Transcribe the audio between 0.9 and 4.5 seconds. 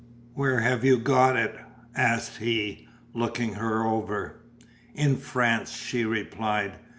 got it?" asked he, looking her over.